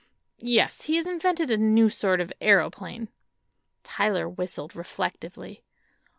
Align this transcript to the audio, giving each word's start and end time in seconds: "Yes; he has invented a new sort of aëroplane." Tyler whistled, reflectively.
"Yes; 0.39 0.85
he 0.85 0.95
has 0.95 1.05
invented 1.05 1.51
a 1.51 1.57
new 1.57 1.87
sort 1.87 2.21
of 2.21 2.33
aëroplane." 2.41 3.09
Tyler 3.83 4.27
whistled, 4.27 4.75
reflectively. 4.75 5.63